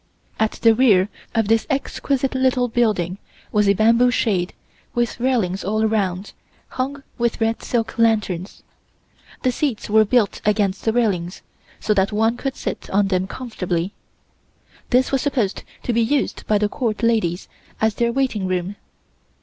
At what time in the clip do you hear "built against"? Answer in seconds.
10.03-10.85